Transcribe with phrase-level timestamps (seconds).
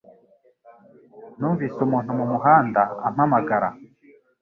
[1.37, 3.69] Numvise umuntu mumuhanda ampamagara